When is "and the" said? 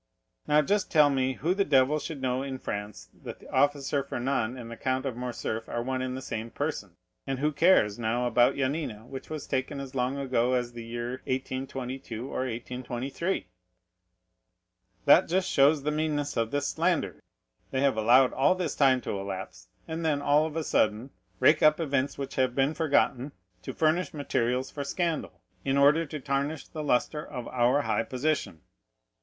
4.57-4.75, 6.01-6.23